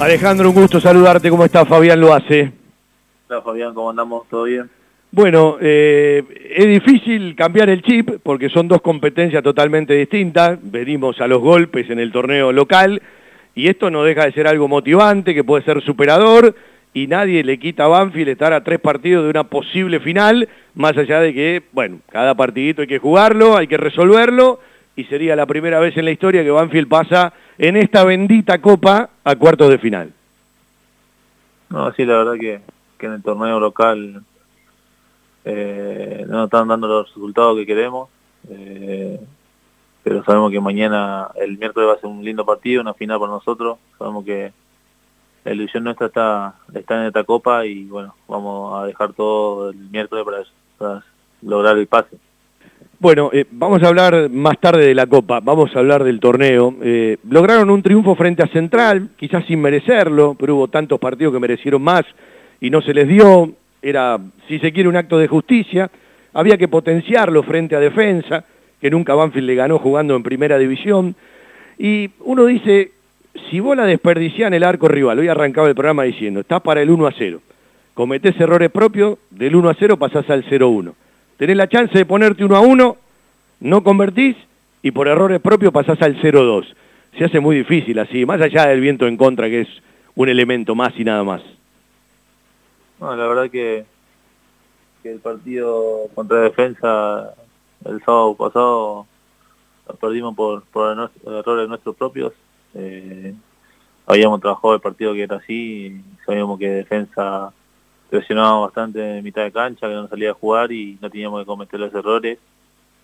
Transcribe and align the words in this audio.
Alejandro, 0.00 0.50
un 0.50 0.54
gusto 0.54 0.80
saludarte. 0.80 1.28
¿Cómo 1.28 1.44
está 1.44 1.66
Fabián 1.66 2.00
lo 2.00 2.14
hace? 2.14 2.52
Hola 3.28 3.42
Fabián, 3.42 3.74
¿cómo 3.74 3.90
andamos? 3.90 4.28
¿Todo 4.28 4.44
bien? 4.44 4.70
Bueno, 5.10 5.56
eh, 5.60 6.22
es 6.54 6.66
difícil 6.66 7.34
cambiar 7.34 7.68
el 7.68 7.82
chip 7.82 8.08
porque 8.22 8.48
son 8.48 8.68
dos 8.68 8.80
competencias 8.80 9.42
totalmente 9.42 9.94
distintas. 9.94 10.56
Venimos 10.62 11.20
a 11.20 11.26
los 11.26 11.40
golpes 11.40 11.90
en 11.90 11.98
el 11.98 12.12
torneo 12.12 12.52
local 12.52 13.02
y 13.56 13.68
esto 13.68 13.90
no 13.90 14.04
deja 14.04 14.26
de 14.26 14.32
ser 14.32 14.46
algo 14.46 14.68
motivante, 14.68 15.34
que 15.34 15.42
puede 15.42 15.64
ser 15.64 15.82
superador 15.82 16.54
y 16.94 17.08
nadie 17.08 17.42
le 17.42 17.58
quita 17.58 17.86
a 17.86 17.88
Banfield 17.88 18.28
estar 18.28 18.52
a 18.52 18.62
tres 18.62 18.78
partidos 18.78 19.24
de 19.24 19.30
una 19.30 19.44
posible 19.44 19.98
final, 19.98 20.48
más 20.76 20.96
allá 20.96 21.18
de 21.18 21.34
que, 21.34 21.62
bueno, 21.72 21.98
cada 22.12 22.36
partidito 22.36 22.82
hay 22.82 22.88
que 22.88 22.98
jugarlo, 23.00 23.56
hay 23.56 23.66
que 23.66 23.76
resolverlo 23.76 24.60
y 24.98 25.04
sería 25.04 25.36
la 25.36 25.46
primera 25.46 25.78
vez 25.78 25.96
en 25.96 26.06
la 26.06 26.10
historia 26.10 26.42
que 26.42 26.50
Banfield 26.50 26.88
pasa 26.88 27.32
en 27.56 27.76
esta 27.76 28.02
bendita 28.02 28.60
copa 28.60 29.10
a 29.22 29.36
cuartos 29.36 29.70
de 29.70 29.78
final. 29.78 30.12
No, 31.70 31.92
sí, 31.92 32.04
la 32.04 32.24
verdad 32.24 32.34
que, 32.34 32.60
en 33.06 33.12
el 33.12 33.22
torneo 33.22 33.60
local 33.60 34.24
eh, 35.44 36.24
no 36.26 36.38
nos 36.38 36.44
están 36.46 36.66
dando 36.66 36.88
los 36.88 37.06
resultados 37.06 37.56
que 37.56 37.64
queremos, 37.64 38.08
eh, 38.50 39.20
pero 40.02 40.24
sabemos 40.24 40.50
que 40.50 40.60
mañana, 40.60 41.28
el 41.36 41.58
miércoles 41.58 41.90
va 41.90 41.92
a 41.92 42.00
ser 42.00 42.10
un 42.10 42.24
lindo 42.24 42.44
partido, 42.44 42.82
una 42.82 42.92
final 42.92 43.20
para 43.20 43.30
nosotros, 43.30 43.78
sabemos 43.98 44.24
que 44.24 44.52
la 45.44 45.52
ilusión 45.52 45.84
nuestra 45.84 46.08
está, 46.08 46.54
está 46.74 47.02
en 47.02 47.06
esta 47.06 47.22
copa 47.22 47.64
y 47.64 47.84
bueno, 47.84 48.16
vamos 48.26 48.82
a 48.82 48.86
dejar 48.86 49.12
todo 49.12 49.70
el 49.70 49.76
miércoles 49.76 50.48
para 50.76 51.04
lograr 51.40 51.78
el 51.78 51.86
pase. 51.86 52.18
Bueno, 53.00 53.30
eh, 53.32 53.44
vamos 53.52 53.80
a 53.84 53.86
hablar 53.86 54.28
más 54.28 54.58
tarde 54.58 54.84
de 54.84 54.94
la 54.94 55.06
Copa, 55.06 55.38
vamos 55.38 55.70
a 55.72 55.78
hablar 55.78 56.02
del 56.02 56.18
torneo. 56.18 56.74
Eh, 56.82 57.16
lograron 57.30 57.70
un 57.70 57.80
triunfo 57.80 58.16
frente 58.16 58.42
a 58.42 58.48
Central, 58.48 59.10
quizás 59.16 59.44
sin 59.46 59.60
merecerlo, 59.60 60.34
pero 60.36 60.56
hubo 60.56 60.66
tantos 60.66 60.98
partidos 60.98 61.32
que 61.32 61.38
merecieron 61.38 61.80
más 61.80 62.02
y 62.60 62.70
no 62.70 62.82
se 62.82 62.92
les 62.92 63.06
dio. 63.06 63.52
Era, 63.80 64.18
si 64.48 64.58
se 64.58 64.72
quiere, 64.72 64.88
un 64.88 64.96
acto 64.96 65.16
de 65.16 65.28
justicia. 65.28 65.88
Había 66.32 66.56
que 66.56 66.66
potenciarlo 66.66 67.44
frente 67.44 67.76
a 67.76 67.80
Defensa, 67.80 68.44
que 68.80 68.90
nunca 68.90 69.14
Banfield 69.14 69.46
le 69.46 69.54
ganó 69.54 69.78
jugando 69.78 70.16
en 70.16 70.24
Primera 70.24 70.58
División. 70.58 71.14
Y 71.78 72.10
uno 72.24 72.46
dice, 72.46 72.90
si 73.48 73.60
vos 73.60 73.76
la 73.76 73.84
desperdiciás 73.84 74.48
en 74.48 74.54
el 74.54 74.64
arco 74.64 74.88
rival, 74.88 75.20
hoy 75.20 75.28
arrancaba 75.28 75.68
el 75.68 75.76
programa 75.76 76.02
diciendo, 76.02 76.40
estás 76.40 76.62
para 76.62 76.82
el 76.82 76.90
1 76.90 77.06
a 77.06 77.12
0, 77.16 77.40
cometés 77.94 78.34
errores 78.40 78.72
propios, 78.72 79.18
del 79.30 79.54
1 79.54 79.68
a 79.68 79.76
0 79.78 79.96
pasás 79.98 80.28
al 80.30 80.44
0 80.48 80.66
a 80.66 80.68
1 80.68 81.07
tenés 81.38 81.56
la 81.56 81.68
chance 81.68 81.96
de 81.96 82.04
ponerte 82.04 82.44
uno 82.44 82.56
a 82.56 82.60
uno, 82.60 82.96
no 83.60 83.82
convertís 83.82 84.36
y 84.82 84.90
por 84.90 85.08
errores 85.08 85.40
propios 85.40 85.72
pasás 85.72 86.00
al 86.02 86.20
0-2. 86.20 86.66
Se 87.16 87.24
hace 87.24 87.40
muy 87.40 87.56
difícil 87.56 87.98
así, 87.98 88.26
más 88.26 88.40
allá 88.40 88.66
del 88.66 88.80
viento 88.80 89.06
en 89.06 89.16
contra, 89.16 89.48
que 89.48 89.62
es 89.62 89.68
un 90.14 90.28
elemento 90.28 90.74
más 90.74 90.92
y 90.98 91.04
nada 91.04 91.24
más. 91.24 91.42
No, 93.00 93.14
la 93.16 93.26
verdad 93.26 93.50
que, 93.50 93.86
el 95.04 95.20
partido 95.20 96.02
contra 96.14 96.40
defensa 96.40 97.32
el 97.86 97.98
sábado 98.00 98.34
pasado 98.34 99.06
lo 99.88 99.94
perdimos 99.94 100.34
por, 100.34 100.64
errores 101.24 101.68
nuestros 101.68 101.96
propios. 101.96 102.34
Eh, 102.74 103.32
habíamos 104.06 104.40
trabajado 104.40 104.74
el 104.74 104.80
partido 104.80 105.14
que 105.14 105.22
era 105.22 105.36
así, 105.36 106.02
sabíamos 106.26 106.58
que 106.58 106.68
defensa 106.68 107.54
presionábamos 108.08 108.68
bastante 108.68 109.18
en 109.18 109.24
mitad 109.24 109.42
de 109.42 109.52
cancha, 109.52 109.88
que 109.88 109.94
no 109.94 110.08
salía 110.08 110.30
a 110.30 110.34
jugar 110.34 110.72
y 110.72 110.98
no 111.00 111.10
teníamos 111.10 111.40
que 111.40 111.46
cometer 111.46 111.78
los 111.80 111.94
errores 111.94 112.38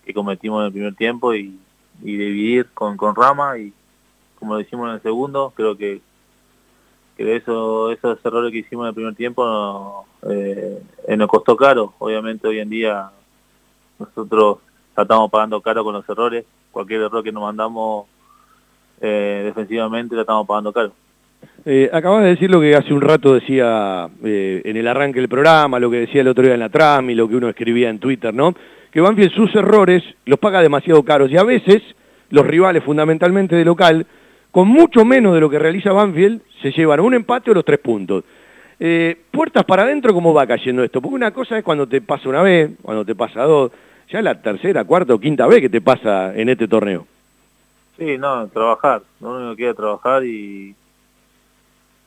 que 0.03 0.13
cometimos 0.13 0.61
en 0.61 0.65
el 0.67 0.71
primer 0.71 0.95
tiempo 0.95 1.33
y, 1.33 1.59
dividir 1.99 2.67
con, 2.73 2.97
con 2.97 3.15
Rama 3.15 3.57
y 3.57 3.71
como 4.37 4.55
lo 4.55 4.59
hicimos 4.59 4.89
en 4.89 4.95
el 4.95 5.01
segundo, 5.01 5.53
creo 5.55 5.77
que, 5.77 6.01
que 7.15 7.35
eso, 7.37 7.89
esos 7.89 8.19
errores 8.23 8.51
que 8.51 8.59
hicimos 8.59 8.83
en 8.83 8.89
el 8.89 8.93
primer 8.93 9.15
tiempo 9.15 10.05
eh, 10.29 10.83
nos 11.17 11.29
costó 11.29 11.55
caro. 11.55 11.93
Obviamente 11.99 12.47
hoy 12.47 12.59
en 12.59 12.69
día 12.69 13.11
nosotros 13.97 14.57
estamos 14.89 15.31
pagando 15.31 15.61
caro 15.61 15.83
con 15.85 15.93
los 15.93 16.07
errores, 16.09 16.45
cualquier 16.71 17.01
error 17.01 17.23
que 17.23 17.31
nos 17.31 17.43
mandamos 17.43 18.07
eh, 19.01 19.41
defensivamente 19.45 20.15
la 20.15 20.21
estamos 20.21 20.45
pagando 20.45 20.73
caro. 20.73 20.91
Eh, 21.67 21.89
acabas 21.91 22.21
de 22.21 22.29
decir 22.29 22.51
lo 22.51 22.61
que 22.61 22.75
hace 22.75 22.93
un 22.93 23.01
rato 23.01 23.33
decía 23.33 24.07
eh, 24.23 24.61
en 24.63 24.77
el 24.77 24.87
arranque 24.87 25.19
del 25.19 25.27
programa, 25.27 25.79
lo 25.79 25.89
que 25.89 26.01
decía 26.01 26.21
el 26.21 26.27
otro 26.27 26.43
día 26.43 26.53
en 26.53 26.59
la 26.59 26.69
tram 26.69 27.09
y 27.09 27.15
lo 27.15 27.27
que 27.27 27.35
uno 27.35 27.49
escribía 27.49 27.89
en 27.89 27.97
Twitter, 27.97 28.31
¿no? 28.31 28.53
Que 28.91 29.01
Banfield 29.01 29.31
sus 29.31 29.55
errores 29.55 30.03
los 30.25 30.37
paga 30.37 30.61
demasiado 30.61 31.01
caros 31.01 31.31
y 31.31 31.37
a 31.37 31.43
veces 31.43 31.81
los 32.29 32.45
rivales, 32.45 32.83
fundamentalmente 32.83 33.55
de 33.55 33.65
local, 33.65 34.05
con 34.51 34.67
mucho 34.67 35.05
menos 35.05 35.33
de 35.33 35.39
lo 35.39 35.49
que 35.49 35.57
realiza 35.57 35.91
Banfield, 35.91 36.41
se 36.61 36.71
llevan 36.71 36.99
un 36.99 37.15
empate 37.15 37.49
o 37.49 37.55
los 37.55 37.65
tres 37.65 37.79
puntos. 37.79 38.23
Eh, 38.79 39.17
puertas 39.31 39.65
para 39.65 39.83
adentro, 39.83 40.13
¿cómo 40.13 40.35
va 40.35 40.45
cayendo 40.45 40.83
esto? 40.83 41.01
Porque 41.01 41.15
una 41.15 41.31
cosa 41.31 41.57
es 41.57 41.63
cuando 41.63 41.87
te 41.87 41.99
pasa 41.99 42.29
una 42.29 42.43
vez, 42.43 42.71
cuando 42.83 43.03
te 43.03 43.15
pasa 43.15 43.41
dos, 43.41 43.71
ya 44.11 44.21
la 44.21 44.39
tercera, 44.39 44.83
cuarta 44.83 45.15
o 45.15 45.19
quinta 45.19 45.47
vez 45.47 45.61
que 45.61 45.69
te 45.69 45.81
pasa 45.81 46.35
en 46.35 46.49
este 46.49 46.67
torneo. 46.67 47.07
Sí, 47.97 48.19
no, 48.19 48.47
trabajar, 48.49 49.01
lo 49.19 49.35
único 49.35 49.55
que 49.55 49.73
trabajar 49.73 50.23
y 50.23 50.75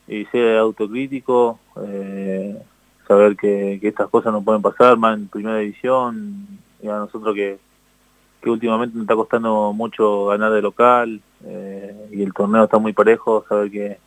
y 0.09 0.25
ser 0.27 0.59
autocrítico, 0.59 1.59
eh, 1.85 2.61
saber 3.07 3.37
que, 3.37 3.79
estas 3.83 4.09
cosas 4.09 4.33
no 4.33 4.43
pueden 4.43 4.63
pasar 4.63 4.97
más 4.97 5.19
en 5.19 5.29
primera 5.29 5.59
división, 5.59 6.47
y 6.83 6.89
a 6.89 6.97
nosotros 6.97 7.35
que, 7.35 7.59
que 8.41 8.51
últimamente 8.51 8.95
nos 8.95 9.03
está 9.03 9.15
costando 9.15 9.73
mucho 9.73 10.27
ganar 10.27 10.53
de 10.53 10.63
local 10.63 11.21
eh, 11.45 12.09
y 12.13 12.23
el 12.23 12.33
torneo 12.33 12.65
está 12.65 12.79
muy 12.79 12.93
parejo, 12.93 13.45
saber 13.49 13.71
que 13.71 13.99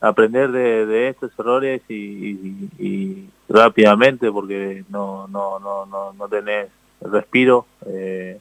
aprender 0.00 0.50
de, 0.50 1.08
estos 1.08 1.32
errores 1.38 1.82
y, 1.88 3.28
rápidamente 3.48 4.30
porque 4.30 4.84
no, 4.90 5.26
no, 5.28 5.58
no, 5.58 5.86
no, 5.86 6.12
no 6.12 6.28
tenés 6.28 6.68
respiro 7.00 7.66
eh, 7.86 8.38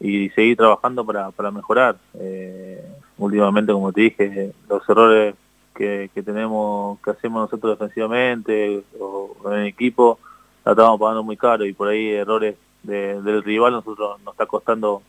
y 0.00 0.30
seguir 0.30 0.56
trabajando 0.56 1.04
para, 1.04 1.30
para 1.32 1.50
mejorar 1.50 1.96
últimamente, 3.18 3.72
como 3.72 3.92
te 3.92 4.00
dije, 4.02 4.52
los 4.68 4.88
errores 4.88 5.34
que, 5.74 6.10
tenemos, 6.24 7.00
que 7.00 7.10
hacemos 7.10 7.42
nosotros 7.42 7.78
defensivamente 7.78 8.82
o 8.98 9.36
en 9.46 9.60
el 9.60 9.66
equipo, 9.66 10.18
la 10.64 10.72
estamos 10.72 10.98
pagando 10.98 11.22
muy 11.22 11.36
caro 11.36 11.66
y 11.66 11.72
por 11.72 11.88
ahí 11.88 12.10
errores 12.10 12.56
del 12.82 13.42
rival 13.42 13.72
nosotros 13.72 14.20
nos 14.24 14.34
está 14.34 14.46
costando 14.46 15.02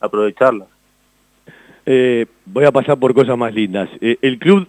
aprovecharlas. 0.00 0.68
Eh, 1.86 2.26
voy 2.44 2.64
a 2.64 2.72
pasar 2.72 2.98
por 2.98 3.14
cosas 3.14 3.36
más 3.36 3.54
lindas. 3.54 3.88
Eh, 4.00 4.18
el 4.22 4.38
club 4.38 4.68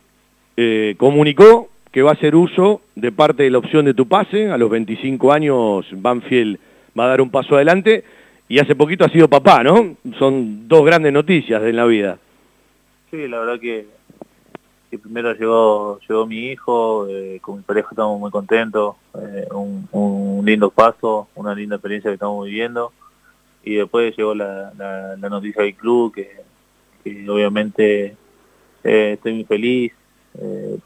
eh, 0.56 0.96
comunicó 0.98 1.70
que 1.92 2.02
va 2.02 2.12
a 2.12 2.14
hacer 2.14 2.36
uso 2.36 2.82
de 2.96 3.12
parte 3.12 3.44
de 3.44 3.50
la 3.50 3.58
opción 3.58 3.86
de 3.86 3.94
tu 3.94 4.08
pase. 4.08 4.50
A 4.52 4.58
los 4.58 4.70
25 4.70 5.34
años 5.34 5.86
Banfield 5.92 6.60
va 6.98 7.06
a 7.06 7.10
dar 7.10 7.22
un 7.22 7.30
paso 7.30 7.56
adelante 7.56 8.04
y 8.48 8.60
hace 8.60 8.76
poquito 8.76 9.06
ha 9.06 9.10
sido 9.10 9.28
papá, 9.28 9.64
¿no? 9.64 9.96
Son 10.18 10.68
dos 10.68 10.86
grandes 10.86 11.14
noticias 11.14 11.62
en 11.64 11.76
la 11.76 11.86
vida. 11.86 12.18
Sí, 13.12 13.28
la 13.28 13.40
verdad 13.40 13.60
que, 13.60 13.88
primero 15.02 15.34
llegó 15.34 16.00
llegó 16.08 16.28
mi 16.28 16.52
hijo, 16.52 17.08
eh, 17.08 17.40
con 17.42 17.58
mi 17.58 17.64
pareja 17.64 17.90
estamos 17.90 18.20
muy 18.20 18.30
contentos, 18.30 18.98
eh, 19.16 19.48
un, 19.52 20.44
lindo 20.46 20.70
paso, 20.70 21.28
una 21.36 21.56
linda 21.56 21.78
experiencia 21.78 22.12
que 22.12 22.16
estamos 22.16 22.46
viviendo, 22.46 22.94
y 23.64 23.76
después 23.76 24.16
llegó 24.16 24.36
la, 24.36 24.74
noticia 25.18 25.64
del 25.64 25.76
club, 25.76 26.14
que, 26.14 26.30
obviamente 27.28 28.16
eh, 28.84 29.14
estoy 29.14 29.34
muy 29.34 29.44
feliz 29.46 29.92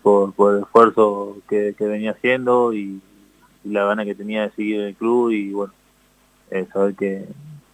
por, 0.02 0.34
el 0.56 0.64
esfuerzo 0.64 1.38
que, 1.50 1.76
venía 1.78 2.12
haciendo 2.12 2.74
y, 2.74 3.02
la 3.66 3.86
gana 3.86 4.06
que 4.06 4.16
tenía 4.16 4.44
de 4.44 4.52
seguir 4.52 4.80
en 4.80 4.88
el 4.88 4.96
club, 4.96 5.32
y 5.32 5.52
bueno, 5.52 5.74
saber 6.72 6.96
que, 6.96 7.26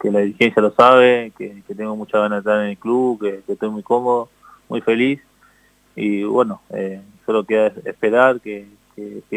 la 0.09 0.21
dirigencia 0.21 0.59
lo 0.59 0.71
sabe, 0.71 1.33
que, 1.37 1.61
tengo 1.77 1.95
mucha 1.95 2.17
ganas 2.17 2.43
de 2.43 2.49
estar 2.49 2.63
en 2.63 2.71
el 2.71 2.77
club, 2.79 3.19
que 3.19 3.43
estoy 3.53 3.69
muy 3.69 3.83
cómodo 3.83 4.29
muy 4.69 4.81
feliz 4.81 5.19
y 5.95 6.23
bueno, 6.23 6.61
eh, 6.69 7.01
solo 7.25 7.43
queda 7.43 7.73
esperar 7.83 8.39
que, 8.39 8.65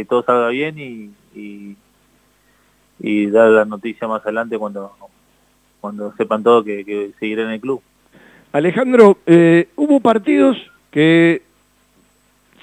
todo 0.08 0.22
salga 0.24 0.48
bien 0.48 0.78
y, 0.78 1.76
y, 3.00 3.26
dar 3.26 3.48
la 3.50 3.64
noticia 3.64 4.06
más 4.06 4.22
adelante 4.22 4.58
cuando, 4.58 4.92
cuando 5.80 6.12
sepan 6.16 6.42
todo 6.42 6.62
que, 6.62 6.84
que 6.84 7.10
seguiré 7.18 7.42
en 7.42 7.50
el 7.50 7.60
club. 7.60 7.82
Alejandro, 8.52 9.18
eh, 9.26 9.68
hubo 9.76 10.00
partidos 10.00 10.56
que 10.90 11.42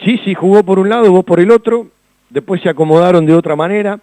sí, 0.03 0.19
sí 0.23 0.33
jugó 0.35 0.63
por 0.63 0.79
un 0.79 0.89
lado, 0.89 1.11
vos 1.11 1.25
por 1.25 1.39
el 1.39 1.51
otro, 1.51 1.87
después 2.29 2.61
se 2.61 2.69
acomodaron 2.69 3.25
de 3.25 3.33
otra 3.33 3.55
manera. 3.55 3.99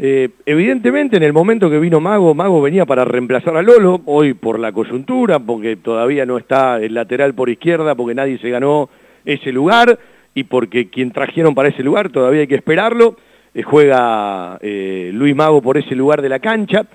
Eh, 0.00 0.28
evidentemente 0.46 1.16
en 1.16 1.24
el 1.24 1.32
momento 1.32 1.68
que 1.68 1.80
vino 1.80 1.98
Mago, 1.98 2.32
Mago 2.32 2.62
venía 2.62 2.86
para 2.86 3.04
reemplazar 3.04 3.56
a 3.56 3.62
Lolo, 3.62 4.00
hoy 4.04 4.32
por 4.32 4.60
la 4.60 4.70
coyuntura, 4.70 5.40
porque 5.40 5.74
todavía 5.74 6.24
no 6.24 6.38
está 6.38 6.80
el 6.80 6.94
lateral 6.94 7.34
por 7.34 7.50
izquierda, 7.50 7.96
porque 7.96 8.14
nadie 8.14 8.38
se 8.38 8.48
ganó 8.48 8.88
ese 9.24 9.50
lugar, 9.50 9.98
y 10.34 10.44
porque 10.44 10.88
quien 10.88 11.10
trajeron 11.10 11.54
para 11.56 11.70
ese 11.70 11.82
lugar 11.82 12.10
todavía 12.10 12.42
hay 12.42 12.46
que 12.46 12.54
esperarlo, 12.54 13.16
eh, 13.54 13.62
juega 13.64 14.58
eh, 14.60 15.10
Luis 15.12 15.34
Mago 15.34 15.60
por 15.60 15.76
ese 15.76 15.96
lugar 15.96 16.22
de 16.22 16.28
la 16.28 16.38
cancha. 16.38 16.86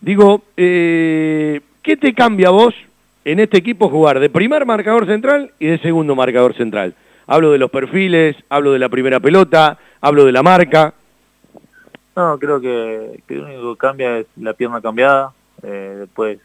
Digo, 0.00 0.42
¿qué 0.56 1.60
te 2.00 2.14
cambia 2.14 2.50
vos 2.50 2.74
en 3.24 3.38
este 3.38 3.58
equipo 3.58 3.88
jugar 3.88 4.18
de 4.18 4.30
primer 4.30 4.66
marcador 4.66 5.06
central 5.06 5.52
y 5.58 5.66
de 5.66 5.78
segundo 5.78 6.14
marcador 6.14 6.54
central. 6.56 6.94
Hablo 7.26 7.52
de 7.52 7.58
los 7.58 7.70
perfiles, 7.70 8.34
hablo 8.48 8.72
de 8.72 8.78
la 8.78 8.88
primera 8.88 9.20
pelota, 9.20 9.78
hablo 10.00 10.24
de 10.24 10.32
la 10.32 10.42
marca. 10.42 10.94
No, 12.16 12.38
creo 12.38 12.60
que, 12.60 13.22
lo 13.28 13.44
único 13.44 13.74
que 13.74 13.78
cambia 13.78 14.18
es 14.18 14.26
la 14.36 14.52
pierna 14.52 14.80
cambiada. 14.80 15.32
Eh, 15.62 15.96
después, 16.00 16.38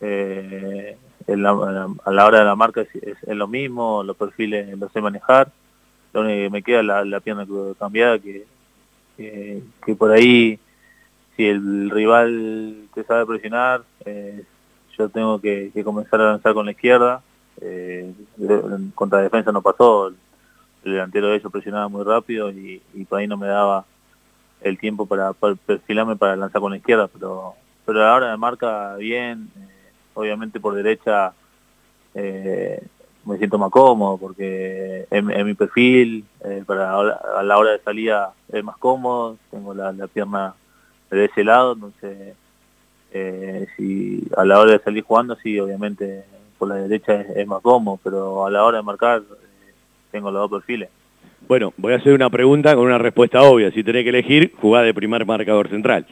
eh, 0.00 0.96
a 1.26 2.10
la 2.10 2.26
hora 2.26 2.38
de 2.38 2.44
la 2.44 2.56
marca 2.56 2.82
es, 2.82 3.18
lo 3.26 3.48
mismo, 3.48 4.02
los 4.02 4.16
perfiles 4.16 4.78
los 4.78 4.92
sé 4.92 5.00
manejar. 5.00 5.50
Lo 6.12 6.22
único 6.22 6.36
que 6.36 6.50
me 6.50 6.62
queda 6.62 6.80
es 6.80 7.06
la, 7.06 7.20
pierna 7.20 7.46
cambiada, 7.78 8.18
que, 8.18 8.46
que, 9.16 9.94
por 9.96 10.12
ahí, 10.12 10.58
si 11.36 11.46
el 11.46 11.90
rival 11.90 12.88
te 12.94 13.04
sabe 13.04 13.26
presionar, 13.26 13.82
eh, 14.04 14.44
yo 14.96 15.08
tengo 15.08 15.40
que, 15.40 15.70
comenzar 15.84 16.20
a 16.20 16.32
lanzar 16.32 16.54
con 16.54 16.66
la 16.66 16.72
izquierda. 16.72 17.22
Contra 18.94 19.20
defensa 19.20 19.52
no 19.52 19.62
pasó, 19.62 20.08
el, 20.08 20.16
delantero 20.82 21.28
de 21.28 21.36
ellos 21.36 21.52
presionaba 21.52 21.88
muy 21.88 22.04
rápido 22.04 22.50
y, 22.50 22.80
por 23.08 23.18
ahí 23.18 23.26
no 23.26 23.36
me 23.36 23.48
daba 23.48 23.84
el 24.62 24.78
tiempo 24.78 25.06
para, 25.06 25.32
perfilarme 25.32 26.16
para 26.16 26.36
lanzar 26.36 26.60
con 26.60 26.72
la 26.72 26.78
izquierda, 26.78 27.08
pero 27.08 27.54
pero 27.86 28.06
ahora 28.06 28.30
me 28.30 28.36
marca 28.36 28.94
bien, 28.96 29.50
eh, 29.56 29.92
obviamente 30.14 30.60
por 30.60 30.74
derecha 30.74 31.32
eh, 32.14 32.80
me 33.24 33.36
siento 33.38 33.58
más 33.58 33.70
cómodo 33.70 34.16
porque 34.16 35.06
en, 35.10 35.44
mi 35.44 35.54
perfil, 35.54 36.24
para 36.66 36.92
a 36.92 37.42
la 37.42 37.58
hora 37.58 37.72
de 37.72 37.80
salida 37.80 38.32
es 38.52 38.62
más 38.62 38.76
cómodo, 38.76 39.38
tengo 39.50 39.74
la, 39.74 39.92
pierna 40.06 40.54
de 41.10 41.24
ese 41.24 41.42
lado, 41.44 41.72
entonces 41.72 42.34
eh, 43.12 43.66
si 43.76 44.24
a 44.36 44.44
la 44.44 44.60
hora 44.60 44.72
de 44.72 44.78
salir 44.78 45.02
jugando, 45.02 45.36
sí, 45.36 45.58
obviamente 45.58 46.24
por 46.58 46.68
la 46.68 46.76
derecha 46.76 47.22
es, 47.22 47.46
más 47.46 47.62
cómodo, 47.62 47.98
pero 48.02 48.46
a 48.46 48.50
la 48.50 48.64
hora 48.64 48.78
de 48.78 48.84
marcar 48.84 49.22
eh, 49.22 49.72
tengo 50.10 50.30
los 50.30 50.48
dos 50.48 50.60
perfiles. 50.60 50.90
Bueno, 51.50 51.74
voy 51.78 51.94
a 51.94 51.96
hacer 51.96 52.12
una 52.12 52.30
pregunta 52.30 52.76
con 52.76 52.84
una 52.84 52.98
respuesta 52.98 53.42
obvia. 53.42 53.72
Si 53.72 53.82
tenés 53.82 54.04
que 54.04 54.10
elegir, 54.10 54.52
jugá 54.60 54.82
de 54.82 54.94
primer 54.94 55.26
marcador 55.26 55.68
central. 55.68 56.06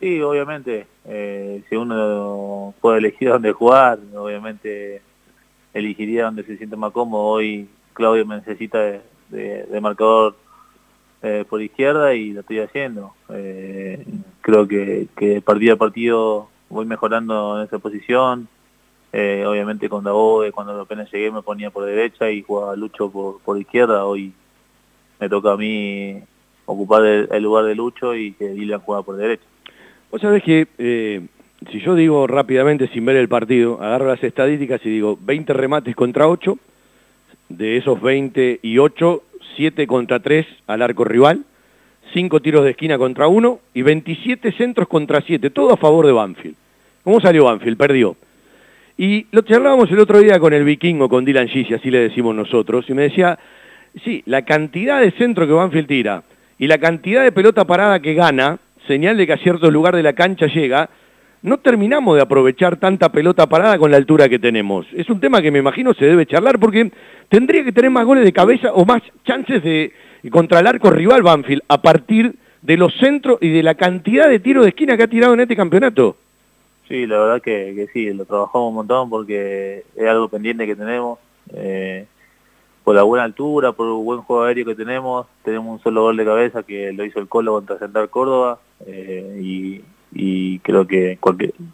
Sí, 0.00 0.18
obviamente. 0.22 0.86
Eh, 1.04 1.62
si 1.68 1.76
uno 1.76 2.72
puede 2.80 3.00
elegir 3.00 3.28
dónde 3.28 3.52
jugar, 3.52 3.98
obviamente 4.16 5.02
elegiría 5.74 6.24
donde 6.24 6.42
se 6.44 6.56
siente 6.56 6.74
más 6.74 6.90
cómodo. 6.92 7.22
Hoy 7.24 7.68
Claudio 7.92 8.24
me 8.24 8.36
necesita 8.36 8.78
de 9.28 9.80
marcador 9.82 10.36
eh, 11.20 11.44
por 11.46 11.60
izquierda 11.60 12.14
y 12.14 12.32
lo 12.32 12.40
estoy 12.40 12.60
haciendo. 12.60 13.12
Eh, 13.28 14.06
creo 14.40 14.66
que, 14.66 15.08
que, 15.14 15.42
partido 15.42 15.74
a 15.74 15.76
partido 15.76 16.48
voy 16.70 16.86
mejorando 16.86 17.58
en 17.58 17.66
esa 17.66 17.78
posición. 17.78 18.48
Eh, 19.12 19.44
obviamente 19.46 19.88
con 19.88 20.04
Davode, 20.04 20.52
cuando 20.52 20.80
apenas 20.80 21.12
llegué 21.12 21.30
me 21.30 21.42
ponía 21.42 21.70
por 21.70 21.84
derecha 21.84 22.30
y 22.30 22.42
jugaba 22.42 22.76
Lucho 22.76 23.10
por, 23.10 23.40
por 23.40 23.58
izquierda. 23.58 24.06
Hoy 24.06 24.32
me 25.20 25.28
toca 25.28 25.52
a 25.52 25.56
mí 25.56 26.22
ocupar 26.64 27.04
el, 27.04 27.42
lugar 27.42 27.64
de 27.64 27.74
Lucho 27.74 28.14
y 28.14 28.32
que 28.32 28.48
Dylan 28.48 28.80
juega 28.80 29.02
por 29.02 29.16
derecha. 29.16 29.44
Vos 30.10 30.20
sabés 30.20 30.42
que 30.42 31.28
si 31.70 31.80
yo 31.80 31.94
digo 31.94 32.26
rápidamente 32.26 32.88
sin 32.88 33.04
ver 33.04 33.16
el 33.16 33.28
partido, 33.28 33.80
agarro 33.80 34.06
las 34.06 34.22
estadísticas 34.24 34.80
y 34.84 34.90
digo 34.90 35.18
20 35.20 35.52
remates 35.52 35.94
contra 35.94 36.28
8, 36.28 36.56
de 37.48 37.76
esos 37.76 38.00
20 38.00 38.60
y 38.62 38.78
8 38.78 39.22
7 39.56 39.86
contra 39.86 40.20
3 40.20 40.46
al 40.66 40.82
arco 40.82 41.04
rival, 41.04 41.44
5 42.14 42.40
tiros 42.40 42.64
de 42.64 42.70
esquina 42.70 42.98
contra 42.98 43.28
1 43.28 43.60
y 43.74 43.82
27 43.82 44.52
centros 44.52 44.88
contra 44.88 45.20
7, 45.20 45.50
todo 45.50 45.72
a 45.72 45.76
favor 45.76 46.06
de 46.06 46.12
Banfield. 46.12 46.56
¿Cómo 47.04 47.20
salió 47.20 47.44
Banfield? 47.44 47.76
Perdió. 47.76 48.16
Y 48.96 49.26
lo 49.30 49.42
charlábamos 49.42 49.90
el 49.90 49.98
otro 49.98 50.20
día 50.20 50.38
con 50.38 50.52
el 50.52 50.64
vikingo, 50.64 51.08
con 51.08 51.24
Dylan 51.24 51.48
Gigi, 51.48 51.74
así 51.74 51.90
le 51.90 52.00
decimos 52.00 52.34
nosotros, 52.34 52.84
y 52.88 52.94
me 52.94 53.02
decía, 53.02 53.38
sí, 54.04 54.22
la 54.26 54.42
cantidad 54.42 55.00
de 55.00 55.10
centro 55.12 55.46
que 55.46 55.52
Banfield 55.52 55.88
tira 55.88 56.22
y 56.58 56.66
la 56.66 56.78
cantidad 56.78 57.24
de 57.24 57.32
pelota 57.32 57.64
parada 57.64 58.00
que 58.00 58.14
gana, 58.14 58.58
señal 58.86 59.16
de 59.16 59.26
que 59.26 59.32
a 59.32 59.38
cierto 59.38 59.70
lugar 59.70 59.96
de 59.96 60.02
la 60.02 60.12
cancha 60.12 60.46
llega, 60.46 60.90
no 61.42 61.58
terminamos 61.58 62.14
de 62.16 62.22
aprovechar 62.22 62.76
tanta 62.76 63.10
pelota 63.10 63.48
parada 63.48 63.78
con 63.78 63.90
la 63.90 63.96
altura 63.96 64.28
que 64.28 64.38
tenemos. 64.38 64.86
Es 64.92 65.10
un 65.10 65.18
tema 65.18 65.42
que 65.42 65.50
me 65.50 65.58
imagino 65.58 65.92
se 65.92 66.04
debe 66.04 66.26
charlar 66.26 66.60
porque 66.60 66.92
tendría 67.28 67.64
que 67.64 67.72
tener 67.72 67.90
más 67.90 68.04
goles 68.04 68.24
de 68.24 68.32
cabeza 68.32 68.72
o 68.72 68.84
más 68.84 69.02
chances 69.24 69.62
de 69.62 69.92
contra 70.30 70.60
el 70.60 70.68
arco 70.68 70.90
rival 70.90 71.22
Banfield 71.22 71.62
a 71.66 71.82
partir 71.82 72.36
de 72.60 72.76
los 72.76 72.94
centros 72.94 73.38
y 73.40 73.48
de 73.48 73.64
la 73.64 73.74
cantidad 73.74 74.28
de 74.28 74.38
tiros 74.38 74.62
de 74.62 74.68
esquina 74.68 74.96
que 74.96 75.02
ha 75.02 75.08
tirado 75.08 75.34
en 75.34 75.40
este 75.40 75.56
campeonato. 75.56 76.16
Sí, 76.88 77.06
la 77.06 77.18
verdad 77.18 77.42
que, 77.42 77.88
sí, 77.92 78.12
lo 78.12 78.24
trabajamos 78.24 78.68
un 78.68 78.74
montón 78.74 79.08
porque 79.08 79.84
es 79.94 80.08
algo 80.08 80.28
pendiente 80.28 80.66
que 80.66 80.76
tenemos. 80.76 81.18
Eh, 81.54 82.06
por 82.84 82.96
la 82.96 83.02
buena 83.02 83.24
altura, 83.24 83.72
por 83.72 83.86
el 83.86 84.04
buen 84.04 84.22
juego 84.22 84.44
aéreo 84.44 84.66
que 84.66 84.74
tenemos, 84.74 85.26
tenemos 85.44 85.78
un 85.78 85.82
solo 85.82 86.02
gol 86.02 86.16
de 86.16 86.24
cabeza 86.24 86.62
que 86.62 86.92
lo 86.92 87.04
hizo 87.04 87.20
el 87.20 87.28
Colo 87.28 87.52
contra 87.52 87.78
Central 87.78 88.10
Córdoba 88.10 88.58
eh, 88.86 89.38
y, 89.40 89.84
y 90.12 90.58
creo 90.60 90.86
que 90.86 91.18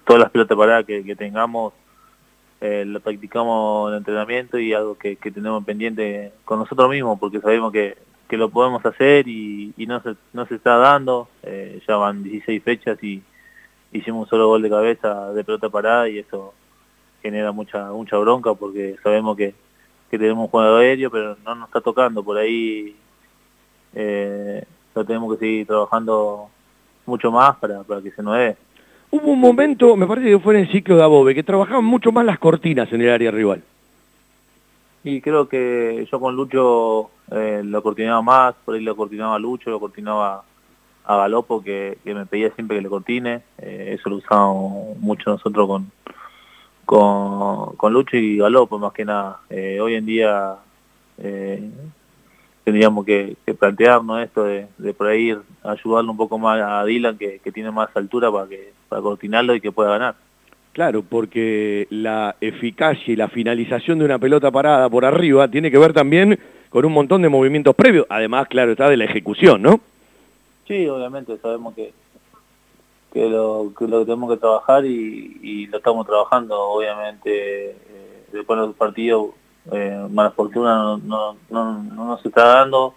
todas 0.04 0.20
las 0.20 0.30
pelotas 0.30 0.56
paradas 0.56 0.84
que, 0.84 1.16
tengamos 1.16 1.72
eh, 2.60 2.84
lo 2.86 3.00
practicamos 3.00 3.90
en 3.90 3.98
entrenamiento 3.98 4.58
y 4.58 4.72
algo 4.72 4.96
que, 4.96 5.16
tenemos 5.16 5.64
pendiente 5.64 6.32
con 6.44 6.58
nosotros 6.58 6.90
mismos 6.90 7.18
porque 7.18 7.40
sabemos 7.40 7.72
que, 7.72 7.96
lo 8.30 8.50
podemos 8.50 8.84
hacer 8.84 9.26
y, 9.26 9.72
no, 9.88 10.02
se, 10.02 10.14
no 10.34 10.46
se 10.46 10.56
está 10.56 10.76
dando, 10.76 11.28
eh, 11.42 11.80
ya 11.88 11.96
van 11.96 12.22
16 12.22 12.62
fechas 12.62 13.02
y 13.02 13.22
hicimos 13.92 14.22
un 14.22 14.28
solo 14.28 14.48
gol 14.48 14.62
de 14.62 14.70
cabeza 14.70 15.32
de 15.32 15.44
pelota 15.44 15.68
parada 15.68 16.08
y 16.08 16.18
eso 16.18 16.52
genera 17.22 17.52
mucha 17.52 17.90
mucha 17.90 18.16
bronca 18.18 18.54
porque 18.54 18.96
sabemos 19.02 19.36
que, 19.36 19.54
tenemos 20.10 20.44
un 20.44 20.48
juego 20.48 20.76
aéreo 20.76 21.10
pero 21.10 21.36
no 21.44 21.54
nos 21.54 21.68
está 21.68 21.80
tocando, 21.80 22.22
por 22.22 22.38
ahí 22.38 22.96
eh, 23.94 24.64
lo 24.94 25.04
tenemos 25.04 25.34
que 25.34 25.38
seguir 25.38 25.66
trabajando 25.66 26.48
mucho 27.06 27.30
más 27.30 27.56
para, 27.56 27.82
para 27.82 28.00
que 28.00 28.10
se 28.10 28.22
nos 28.22 28.36
dé. 28.36 28.56
Hubo 29.10 29.32
un 29.32 29.40
momento, 29.40 29.96
me 29.96 30.06
parece 30.06 30.28
que 30.28 30.38
fue 30.38 30.54
en 30.54 30.60
el 30.60 30.72
ciclo 30.72 30.96
de 30.96 31.02
Above, 31.02 31.34
que 31.34 31.42
trabajaban 31.42 31.84
mucho 31.84 32.12
más 32.12 32.26
las 32.26 32.38
cortinas 32.38 32.92
en 32.92 33.00
el 33.00 33.10
área 33.10 33.30
rival. 33.30 33.62
Y 35.02 35.22
creo 35.22 35.48
que 35.48 36.06
yo 36.10 36.20
con 36.20 36.36
Lucho 36.36 37.10
eh, 37.30 37.62
lo 37.64 37.82
cortinaba 37.82 38.20
más, 38.20 38.54
por 38.64 38.74
ahí 38.74 38.82
lo 38.82 38.94
cortinaba 38.94 39.38
Lucho, 39.38 39.70
lo 39.70 39.80
cortinaba 39.80 40.44
a 41.08 41.16
Galopo, 41.16 41.62
que, 41.62 41.98
me 42.04 42.26
pedía 42.26 42.50
siempre 42.50 42.76
que 42.76 42.82
le 42.82 42.88
cortine. 42.88 43.40
Eh, 43.58 43.96
eso 43.98 44.10
lo 44.10 44.16
usábamos 44.16 44.96
mucho 44.98 45.30
nosotros 45.30 45.66
con, 45.66 45.90
con, 46.84 47.76
con 47.76 47.92
Lucho 47.92 48.16
y 48.16 48.36
Galopo, 48.36 48.78
más 48.78 48.92
que 48.92 49.06
nada. 49.06 49.40
Eh, 49.48 49.80
hoy 49.80 49.94
en 49.94 50.06
día 50.06 50.56
tendríamos 52.62 53.06
que, 53.06 53.34
plantearnos 53.58 54.22
esto 54.22 54.44
de, 54.44 54.68
por 54.92 55.06
ahí 55.06 55.34
ayudarle 55.64 56.10
un 56.10 56.18
poco 56.18 56.38
más 56.38 56.60
a 56.60 56.84
Dylan 56.84 57.16
que, 57.16 57.40
tiene 57.54 57.70
más 57.70 57.88
altura 57.96 58.30
para 58.30 58.46
que 58.46 58.72
para 58.90 59.00
coordinarlo 59.00 59.54
y 59.54 59.60
que 59.62 59.72
pueda 59.72 59.90
ganar. 59.90 60.14
Claro, 60.74 61.02
porque 61.02 61.86
la 61.90 62.36
eficacia 62.42 63.12
y 63.12 63.16
la 63.16 63.28
finalización 63.28 63.98
de 63.98 64.04
una 64.04 64.18
pelota 64.18 64.50
parada 64.50 64.88
por 64.90 65.06
arriba 65.06 65.48
tiene 65.48 65.70
que 65.70 65.78
ver 65.78 65.94
también 65.94 66.38
con 66.68 66.84
un 66.84 66.92
montón 66.92 67.22
de 67.22 67.30
movimientos 67.30 67.74
previos, 67.74 68.06
además, 68.10 68.46
claro, 68.48 68.72
está 68.72 68.90
de 68.90 68.98
la 68.98 69.04
ejecución, 69.04 69.62
¿no? 69.62 69.80
Sí, 70.68 70.86
obviamente, 70.86 71.38
sabemos 71.38 71.74
que, 71.74 71.94
que, 73.10 73.28
lo, 73.28 73.72
que 73.76 73.86
tenemos 73.86 74.30
que 74.30 74.36
trabajar 74.36 74.84
y, 74.84 75.66
lo 75.66 75.78
estamos 75.78 76.06
trabajando, 76.06 76.60
obviamente, 76.60 77.70
eh, 77.70 78.24
después 78.32 78.60
de 78.60 78.66
los 78.66 78.76
partidos 78.76 79.30
eh, 79.72 80.06
mala 80.10 80.30
fortuna 80.30 80.76
no, 80.76 80.98
no, 80.98 81.36
no, 81.50 81.82
no, 81.82 82.04
nos 82.06 82.24
está 82.24 82.44
dando 82.44 82.94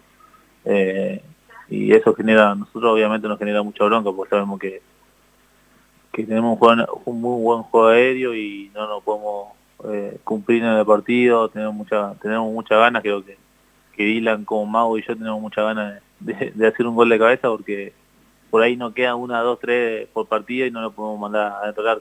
eh, 0.63 1.21
y 1.69 1.91
eso 1.93 2.13
genera, 2.13 2.55
nosotros 2.55 2.93
obviamente 2.93 3.27
nos 3.27 3.39
genera 3.39 3.61
mucha 3.61 3.83
bronca 3.83 4.11
porque 4.11 4.29
sabemos 4.29 4.59
que, 4.59 4.81
que 6.13 6.23
tenemos 6.23 6.57
un, 7.05 7.21
muy 7.21 7.41
buen 7.41 7.63
juego 7.63 7.87
aéreo 7.87 8.35
y 8.35 8.71
no 8.73 8.87
nos 8.87 9.03
podemos 9.03 9.49
eh, 9.85 10.17
cumplir 10.23 10.63
en 10.63 10.69
el 10.69 10.85
partido, 10.85 11.49
tenemos 11.49 11.73
mucha, 11.73 12.13
tenemos 12.21 12.51
muchas 12.53 12.77
ganas, 12.77 13.01
creo 13.01 13.23
que, 13.23 13.37
que 14.01 14.08
Dylan 14.08 14.46
como 14.46 14.65
Mago 14.65 14.98
y 14.98 15.03
yo 15.03 15.15
tenemos 15.15 15.39
muchas 15.39 15.63
ganas 15.63 16.01
de, 16.20 16.67
hacer 16.67 16.88
un 16.88 16.96
gol 16.96 17.10
de 17.10 17.20
cabeza 17.20 17.50
porque 17.50 17.93
por 18.50 18.63
ahí 18.63 18.75
nos 18.75 18.93
queda 18.93 19.15
una, 19.15 19.39
dos, 19.41 19.60
tres 19.60 20.08
por 20.12 20.27
partido 20.27 20.65
y 20.65 20.72
no 20.72 20.81
lo 20.81 20.91
podemos 20.91 21.20
mandar 21.20 21.53
a 21.63 21.70
entrar. 21.70 22.00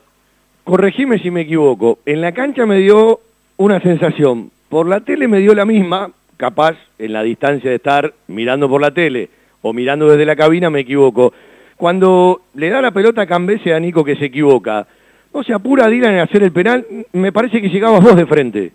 Corregime 0.65 1.19
si 1.19 1.31
me 1.31 1.43
equivoco, 1.43 1.99
en 2.07 2.21
la 2.21 2.33
cancha 2.33 2.65
me 2.67 2.79
dio 2.79 3.21
una 3.57 3.81
sensación, 3.81 4.51
por 4.69 4.89
la 4.89 5.01
tele 5.01 5.29
me 5.29 5.39
dio 5.39 5.55
la 5.55 5.65
misma, 5.65 6.11
capaz 6.37 6.77
en 6.99 7.13
la 7.13 7.23
distancia 7.23 7.69
de 7.69 7.77
estar 7.77 8.15
mirando 8.29 8.69
por 8.69 8.81
la 8.81 8.93
tele 8.93 9.29
o 9.63 9.73
mirando 9.73 10.09
desde 10.09 10.25
la 10.25 10.37
cabina 10.37 10.71
me 10.71 10.81
equivoco. 10.81 11.35
Cuando 11.77 12.43
le 12.55 12.71
da 12.71 12.81
la 12.81 12.93
pelota 12.93 13.23
a 13.23 13.27
Cambese 13.27 13.75
a 13.75 13.81
Nico 13.81 14.05
que 14.05 14.17
se 14.17 14.27
equivoca, 14.27 14.87
no 15.35 15.43
se 15.43 15.53
apura 15.53 15.89
Dylan 15.89 16.15
en 16.15 16.21
hacer 16.21 16.43
el 16.43 16.53
penal, 16.53 16.87
me 17.13 17.33
parece 17.33 17.61
que 17.61 17.69
llegabas 17.69 18.03
vos 18.03 18.17
de 18.17 18.27
frente. 18.27 18.73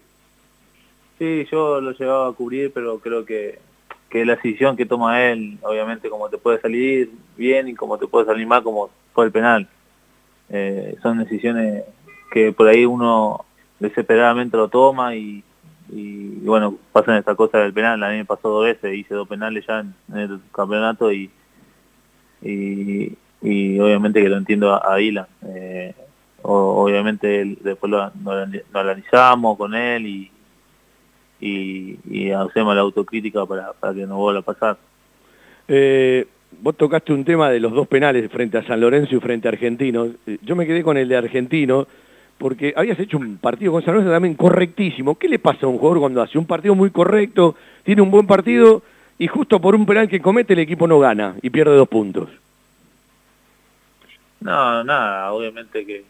Sí, 1.17 1.47
yo 1.49 1.79
lo 1.79 1.91
llegaba 1.91 2.27
a 2.27 2.33
cubrir, 2.33 2.71
pero 2.73 2.99
creo 2.99 3.25
que, 3.25 3.59
que 4.09 4.25
la 4.25 4.35
decisión 4.35 4.75
que 4.75 4.85
toma 4.85 5.23
él, 5.23 5.57
obviamente 5.61 6.09
como 6.09 6.29
te 6.29 6.37
puede 6.37 6.59
salir 6.59 7.11
bien 7.37 7.69
y 7.69 7.75
como 7.75 7.97
te 7.97 8.07
puede 8.07 8.25
salir 8.25 8.45
mal 8.45 8.63
como 8.63 8.89
fue 9.13 9.25
el 9.25 9.31
penal. 9.31 9.67
Eh, 10.49 10.95
son 11.01 11.17
decisiones 11.19 11.85
que 12.31 12.51
por 12.51 12.67
ahí 12.67 12.85
uno 12.85 13.45
desesperadamente 13.79 14.57
lo 14.57 14.67
toma 14.67 15.15
y, 15.15 15.43
bueno, 16.43 16.77
pasan 16.91 17.17
esta 17.17 17.35
cosa 17.35 17.59
del 17.59 17.73
penal, 17.73 18.03
a 18.03 18.09
mí 18.09 18.17
me 18.17 18.25
pasó 18.25 18.49
dos 18.49 18.65
veces, 18.65 18.95
hice 18.95 19.13
dos 19.13 19.27
penales 19.27 19.65
ya 19.65 19.79
en, 19.79 19.93
el 20.17 20.39
campeonato 20.51 21.11
y, 21.11 21.29
y, 22.41 23.79
obviamente 23.79 24.21
que 24.21 24.29
lo 24.29 24.37
entiendo 24.37 24.73
a, 24.73 24.93
a 24.93 24.99
eh, 24.99 25.95
obviamente 26.41 27.57
después 27.61 27.91
lo, 27.91 28.11
analizamos 28.73 29.57
con 29.57 29.73
él 29.73 30.07
y, 30.07 30.31
y, 31.39 32.31
hacemos 32.31 32.75
la 32.75 32.81
autocrítica 32.81 33.45
para, 33.45 33.73
que 33.93 34.05
no 34.05 34.17
vuelva 34.17 34.39
a 34.39 34.43
pasar. 34.43 34.77
Eh, 35.67 36.27
vos 36.61 36.75
tocaste 36.75 37.13
un 37.13 37.25
tema 37.25 37.49
de 37.49 37.59
los 37.59 37.73
dos 37.73 37.87
penales 37.87 38.31
frente 38.31 38.57
a 38.57 38.63
San 38.63 38.79
Lorenzo 38.79 39.15
y 39.15 39.19
frente 39.19 39.47
a 39.47 39.51
Argentino. 39.51 40.07
Eh, 40.25 40.37
yo 40.41 40.55
me 40.55 40.65
quedé 40.65 40.83
con 40.83 40.97
el 40.97 41.07
de 41.07 41.17
Argentino 41.17 41.87
porque 42.37 42.73
habías 42.75 42.99
hecho 42.99 43.17
un 43.17 43.37
partido 43.37 43.71
con 43.71 43.83
San 43.83 43.93
Lorenzo 43.93 44.11
también 44.11 44.35
correctísimo. 44.35 45.17
¿Qué 45.17 45.29
le 45.29 45.39
pasa 45.39 45.65
a 45.65 45.69
un 45.69 45.77
jugador 45.77 45.99
cuando 45.99 46.21
hace 46.21 46.37
un 46.37 46.45
partido 46.45 46.75
muy 46.75 46.89
correcto, 46.89 47.55
tiene 47.83 48.01
un 48.01 48.11
buen 48.11 48.27
partido 48.27 48.81
y 49.17 49.27
justo 49.27 49.59
por 49.61 49.75
un 49.75 49.85
penal 49.85 50.09
que 50.09 50.21
comete 50.21 50.53
el 50.53 50.59
equipo 50.59 50.87
no 50.87 50.99
gana 50.99 51.35
y 51.41 51.49
pierde 51.49 51.75
dos 51.75 51.87
puntos? 51.87 52.29
No, 54.41 54.83
nada, 54.83 55.31
obviamente 55.31 55.85
que, 55.85 56.03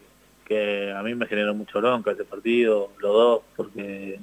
que 0.44 0.92
a 0.92 1.02
mí 1.02 1.14
me 1.14 1.26
generó 1.26 1.54
mucho 1.54 1.78
bronca 1.78 2.10
ese 2.10 2.24
partido, 2.24 2.90
los 2.98 3.12
dos, 3.12 3.40
porque 3.56 4.18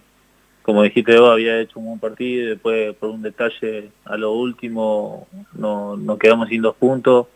como 0.64 0.82
dijiste 0.84 1.20
vos, 1.20 1.32
había 1.32 1.60
hecho 1.60 1.80
un 1.80 1.86
buen 1.86 2.00
partido 2.00 2.44
y 2.44 2.50
después 2.52 2.96
por 2.96 3.10
un 3.10 3.22
detalle 3.22 3.92
a 4.06 4.18
lo 4.18 4.32
último 4.32 5.28
no, 5.54 5.96
nos 5.98 6.18
quedamos 6.18 6.50
sin 6.50 6.62
dos 6.62 6.76
puntos, 6.76 7.28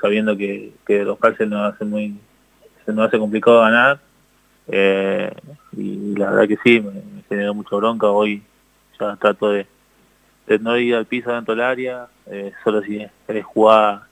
sabiendo 0.00 0.36
que, 0.36 0.72
que 0.86 1.04
los 1.04 1.18
se 1.38 1.46
nos 1.46 1.72
hace 1.72 1.84
muy 1.84 2.18
se 2.84 2.92
nos 2.92 3.08
hace 3.08 3.18
complicado 3.18 3.60
ganar. 3.60 4.00
Eh, 4.68 5.32
y 5.76 6.14
la 6.16 6.30
verdad 6.30 6.48
que 6.48 6.58
sí, 6.64 6.80
me, 6.80 7.22
generó 7.28 7.54
mucho 7.54 7.76
bronca. 7.76 8.08
Hoy 8.08 8.42
ya 8.98 9.16
trato 9.16 9.50
de, 9.50 9.66
no 10.60 10.76
ir 10.76 10.94
al 10.94 11.06
piso 11.06 11.32
dentro 11.32 11.54
del 11.54 11.64
área, 11.64 12.08
eh, 12.26 12.52
solo 12.64 12.82
si 12.82 13.06
es 13.28 13.44
jugar 13.44 14.02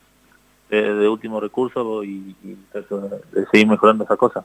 de, 0.71 1.09
último 1.09 1.41
recurso 1.41 2.05
y, 2.05 2.35
trato 2.71 3.09
de 3.33 3.47
seguir 3.51 3.67
mejorando 3.67 4.05
esa 4.05 4.17
cosa. 4.17 4.45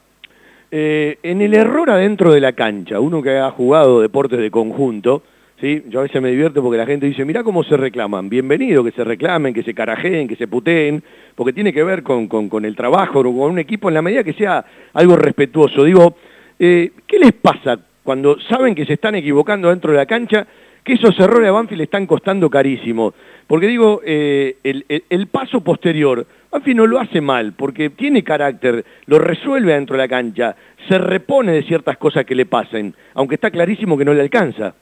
Eh, 0.75 1.20
en 1.22 1.39
el 1.44 1.53
error 1.53 1.92
adentro 1.92 2.34
de 2.34 2.42
la 2.42 2.53
cancha, 2.53 3.00
uno 3.00 3.22
que 3.22 3.38
ha 3.38 3.51
jugado 3.51 4.01
deportes 4.01 4.39
de 4.39 4.50
conjunto, 4.50 5.22
¿sí? 5.62 5.84
yo 5.88 6.00
a 6.00 6.01
veces 6.01 6.20
me 6.20 6.32
divierto 6.32 6.63
porque 6.63 6.80
la 6.80 6.88
gente 6.88 7.06
dice, 7.06 7.24
mira 7.25 7.44
cómo 7.44 7.63
se 7.63 7.77
reclaman, 7.77 8.27
bienvenido 8.27 8.84
que 8.84 8.89
se 8.89 9.03
reclamen, 9.03 9.53
que 9.53 9.62
se 9.62 9.75
carajeen, 9.75 10.27
que 10.27 10.36
se 10.36 10.48
puteen, 10.48 11.03
porque 11.36 11.53
tiene 11.53 11.72
que 11.74 11.84
ver 11.84 12.01
con, 12.01 12.65
el 12.65 12.75
trabajo, 12.75 13.22
con 13.22 13.51
un 13.51 13.60
equipo 13.60 13.88
en 13.88 13.94
la 13.94 14.01
medida 14.01 14.24
que 14.24 14.34
sea 14.34 14.65
algo 14.94 15.15
respetuoso. 15.15 15.84
Digo, 15.84 16.15
eh, 16.58 16.89
¿qué 17.06 17.20
les 17.20 17.34
pasa 17.34 17.77
cuando 18.03 18.39
saben 18.39 18.74
que 18.74 18.88
se 18.88 18.94
están 18.94 19.13
equivocando 19.13 19.70
dentro 19.70 19.92
de 19.92 19.98
la 20.00 20.08
cancha, 20.08 20.48
que 20.84 20.94
esos 20.94 21.18
errores 21.20 21.50
a 21.50 21.54
Banfield 21.54 21.78
le 21.78 21.84
están 21.86 22.06
costando 22.06 22.50
carísimo? 22.50 23.13
Porque 23.48 23.68
digo, 23.68 24.02
eh, 24.04 24.58
el 24.63 25.28
paso 25.28 25.62
posterior 25.62 26.25
Banfield 26.54 26.78
no 26.78 26.86
lo 26.86 27.00
hace 27.00 27.20
mal, 27.20 27.54
porque 27.54 27.90
tiene 27.90 28.24
carácter, 28.24 28.86
lo 29.08 29.18
resuelve 29.18 29.74
dentro 29.74 29.96
de 29.96 30.04
la 30.04 30.08
cancha, 30.08 30.56
se 30.88 31.00
repone 31.00 31.52
de 31.52 31.63
ciertas 31.63 31.98
cosas 31.98 32.25
que 32.25 32.36
le 32.36 32.46
pasen, 32.46 32.94
aunque 33.16 33.36
está 33.36 33.50
clarísimo 33.50 33.98
que 33.98 34.06
no 34.06 34.13
le 34.13 34.22
alcanza. 34.22 34.75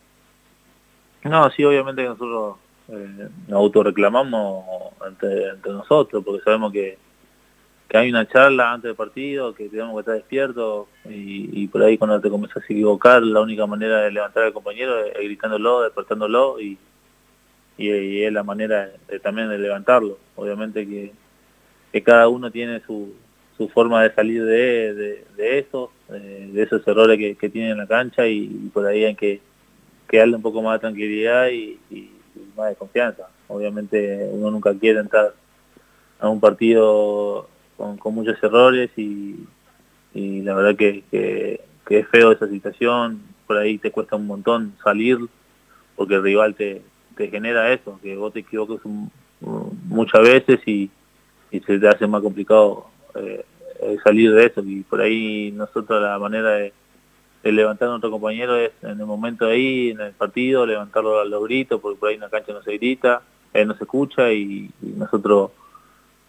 No, 1.23 1.49
sí, 1.51 1.63
obviamente 1.63 2.01
que 2.01 2.09
nosotros 2.09 2.57
eh, 2.89 3.29
autorreclamamos 3.53 4.65
entre, 5.07 5.53
nosotros, 5.71 6.21
porque 6.25 6.43
sabemos 6.43 6.73
que, 6.73 6.97
hay 7.97 8.09
una 8.09 8.27
charla 8.27 8.71
antes 8.71 8.89
del 8.89 8.95
partido, 8.95 9.53
que 9.53 9.69
tenemos 9.69 9.93
que 9.95 9.99
estar 9.99 10.15
despiertos 10.15 10.87
y, 11.09 11.67
por 11.67 11.83
ahí 11.83 11.97
cuando 11.97 12.21
te 12.21 12.29
comienzas 12.29 12.63
a 12.63 12.65
equivocar, 12.73 13.21
la 13.21 13.41
única 13.41 13.65
manera 13.65 14.01
de 14.01 14.11
levantar 14.11 14.43
al 14.43 14.53
compañero 14.53 15.05
es, 15.05 15.13
gritándolo, 15.15 15.81
despertándolo 15.81 16.59
y, 16.59 16.77
y, 17.77 18.23
es 18.23 18.31
la 18.31 18.43
manera 18.43 18.89
también 19.21 19.49
de 19.49 19.57
levantarlo. 19.57 20.17
Obviamente 20.35 20.87
que 20.87 21.11
que 21.91 22.01
cada 22.01 22.27
uno 22.27 22.51
tiene 22.51 22.81
su, 22.85 23.13
su 23.57 23.67
forma 23.69 24.03
de 24.03 24.13
salir 24.13 24.45
de, 24.45 25.25
de, 25.35 25.59
eso, 25.59 25.91
eh, 26.09 26.49
de 26.51 26.63
esos 26.63 26.87
errores 26.87 27.17
que, 27.17 27.35
que, 27.35 27.49
tiene 27.49 27.71
en 27.71 27.77
la 27.77 27.87
cancha 27.87 28.27
y, 28.27 28.47
por 28.73 28.85
ahí 28.85 29.03
hay 29.03 29.15
que, 29.15 29.41
darle 30.11 30.35
un 30.35 30.41
poco 30.41 30.61
más 30.61 30.75
de 30.75 30.79
tranquilidad 30.79 31.49
y, 31.49 31.79
más 32.55 32.69
de 32.69 32.75
confianza. 32.75 33.27
Obviamente 33.47 34.27
uno 34.31 34.51
nunca 34.51 34.73
quiere 34.73 34.99
entrar 34.99 35.33
a 36.19 36.29
un 36.29 36.39
partido 36.39 37.49
con, 37.99 38.15
muchos 38.15 38.41
errores 38.43 38.89
y, 38.97 39.37
la 40.13 40.53
verdad 40.53 40.75
que, 40.75 41.03
es 41.89 42.07
feo 42.07 42.31
esa 42.31 42.47
situación, 42.47 43.21
por 43.47 43.57
ahí 43.57 43.77
te 43.77 43.91
cuesta 43.91 44.15
un 44.15 44.27
montón 44.27 44.73
salir 44.81 45.17
porque 45.95 46.15
el 46.15 46.23
rival 46.23 46.55
te, 46.55 46.81
genera 47.17 47.71
eso, 47.71 47.99
que 48.01 48.15
vos 48.15 48.33
te 48.33 48.39
equivoques 48.39 48.79
muchas 49.39 50.21
veces 50.21 50.59
y, 50.65 50.89
se 51.51 51.79
te 51.79 51.87
hace 51.87 52.07
más 52.07 52.21
complicado 52.21 52.85
eh, 53.13 53.43
salir 54.03 54.31
de 54.33 54.45
eso. 54.45 54.63
Y 54.65 54.83
por 54.83 55.01
ahí 55.01 55.51
nosotros 55.51 56.01
la 56.01 56.17
manera 56.17 56.51
de, 56.51 56.73
levantar 57.43 57.87
a 57.87 57.91
nuestro 57.91 58.11
compañero 58.11 58.55
es 58.55 58.71
en 58.83 58.99
el 58.99 59.05
momento 59.05 59.47
ahí, 59.47 59.89
en 59.89 59.99
el 59.99 60.13
partido, 60.13 60.65
levantarlo 60.65 61.19
a 61.19 61.25
los 61.25 61.43
gritos, 61.43 61.81
porque 61.81 61.99
por 61.99 62.09
ahí 62.09 62.15
en 62.15 62.21
la 62.21 62.29
cancha 62.29 62.53
no 62.53 62.61
se 62.61 62.77
grita, 62.77 63.21
él 63.53 63.67
no 63.67 63.75
se 63.75 63.83
escucha 63.83 64.31
y, 64.31 64.69
nosotros 64.81 65.51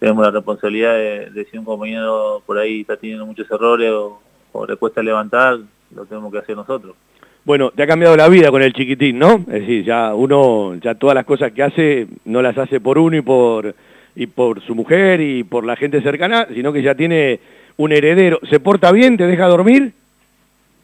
tenemos 0.02 0.24
la 0.24 0.32
responsabilidad 0.32 0.94
de, 0.94 1.46
si 1.48 1.56
un 1.56 1.64
compañero 1.64 2.42
por 2.44 2.58
ahí 2.58 2.80
está 2.80 2.96
teniendo 2.96 3.24
muchos 3.24 3.48
errores 3.48 3.88
o, 3.92 4.66
le 4.66 4.74
cuesta 4.74 5.00
levantar, 5.00 5.60
lo 5.94 6.04
tenemos 6.06 6.32
que 6.32 6.38
hacer 6.38 6.56
nosotros. 6.56 6.96
Bueno, 7.44 7.70
te 7.70 7.84
ha 7.84 7.86
cambiado 7.86 8.16
la 8.16 8.28
vida 8.28 8.50
con 8.50 8.62
el 8.62 8.72
chiquitín, 8.72 9.20
¿no? 9.20 9.36
Es 9.46 9.60
decir, 9.60 9.84
ya 9.84 10.12
uno, 10.12 10.74
ya 10.74 10.96
todas 10.96 11.14
las 11.14 11.24
cosas 11.24 11.52
que 11.52 11.62
hace, 11.62 12.08
no 12.24 12.42
las 12.42 12.58
hace 12.58 12.80
por 12.80 12.98
uno 12.98 13.16
y 13.16 13.20
por 13.20 13.76
y 14.16 14.26
por 14.26 14.60
su 14.62 14.74
mujer 14.74 15.20
y 15.20 15.44
por 15.44 15.64
la 15.64 15.76
gente 15.76 16.02
cercana, 16.02 16.48
sino 16.52 16.72
que 16.72 16.82
ya 16.82 16.96
tiene 16.96 17.38
un 17.76 17.92
heredero. 17.92 18.40
¿Se 18.50 18.58
porta 18.58 18.90
bien? 18.90 19.16
¿Te 19.16 19.28
deja 19.28 19.46
dormir? 19.46 19.92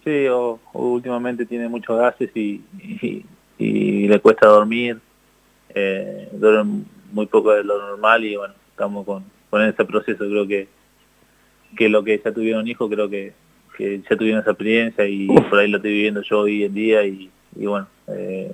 Sí, 0.04 0.26
últimamente 0.74 1.44
tiene 1.44 1.68
muchos 1.68 1.98
gases 1.98 2.30
y, 2.36 2.62
y, 3.58 4.06
le 4.06 4.20
cuesta 4.20 4.46
dormir. 4.46 5.00
Eh, 5.74 6.28
duerme 6.30 6.84
muy 7.10 7.26
poco 7.26 7.52
de 7.52 7.64
lo 7.64 7.78
normal 7.80 8.24
y 8.24 8.36
bueno, 8.36 8.54
estamos 8.78 9.04
con, 9.04 9.24
con 9.50 9.62
ese 9.62 9.84
proceso. 9.84 10.18
Creo 10.18 10.46
que, 10.46 10.68
que 11.76 11.88
lo 11.88 12.04
que 12.04 12.20
ya 12.24 12.32
tuvieron 12.32 12.68
hijos, 12.68 12.88
creo 12.88 13.10
que, 13.10 13.32
que 13.76 14.00
ya 14.08 14.16
tuvieron 14.16 14.40
esa 14.40 14.52
experiencia 14.52 15.06
y 15.06 15.26
por 15.26 15.58
ahí 15.58 15.68
lo 15.68 15.78
estoy 15.78 15.92
viviendo 15.92 16.22
yo 16.22 16.40
hoy 16.40 16.64
en 16.64 16.74
día 16.74 17.04
y, 17.04 17.30
y 17.56 17.66
bueno, 17.66 17.88
eh, 18.06 18.52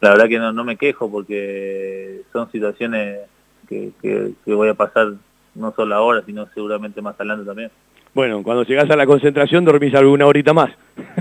la 0.00 0.10
verdad 0.10 0.28
que 0.28 0.38
no, 0.38 0.52
no 0.52 0.64
me 0.64 0.76
quejo 0.76 1.10
porque 1.10 2.22
son 2.32 2.50
situaciones 2.50 3.20
que, 3.68 4.34
voy 4.46 4.68
a 4.68 4.74
pasar 4.74 5.12
no 5.54 5.72
solo 5.72 5.94
ahora, 5.94 6.22
sino 6.24 6.46
seguramente 6.54 7.02
más 7.02 7.14
adelante 7.16 7.44
también. 7.44 7.70
Bueno, 8.12 8.42
cuando 8.42 8.64
llegas 8.64 8.90
a 8.90 8.96
la 8.96 9.06
concentración 9.06 9.64
dormís 9.64 9.94
alguna 9.94 10.26
horita 10.26 10.52
más. 10.52 10.70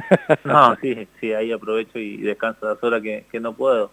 no, 0.44 0.76
sí, 0.82 1.08
sí, 1.20 1.34
ahí 1.34 1.52
aprovecho 1.52 2.00
y 2.00 2.18
descanso 2.18 2.68
las 2.68 2.84
horas 2.84 3.02
que, 3.02 3.40
no 3.40 3.54
puedo. 3.54 3.92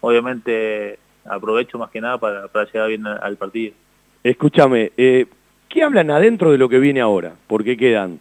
Obviamente 0.00 0.98
aprovecho 1.30 1.78
más 1.78 1.90
que 1.90 2.00
nada 2.00 2.18
para, 2.18 2.64
llegar 2.64 2.88
bien 2.88 3.06
al 3.06 3.36
partido. 3.36 3.74
Escúchame, 4.22 4.92
eh, 4.96 5.26
¿qué 5.68 5.82
hablan 5.82 6.10
adentro 6.10 6.52
de 6.52 6.58
lo 6.58 6.68
que 6.68 6.78
viene 6.78 7.00
ahora? 7.00 7.32
Porque 7.46 7.76
quedan 7.76 8.18